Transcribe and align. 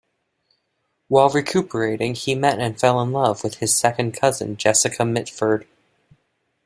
While 1.09 1.29
recuperating, 1.29 2.15
he 2.15 2.33
met 2.33 2.59
and 2.59 2.79
fell 2.79 2.99
in 3.01 3.11
love 3.11 3.43
with 3.43 3.59
his 3.59 3.75
second 3.77 4.13
cousin, 4.15 4.57
Jessica 4.57 5.05
Mitford. 5.05 5.67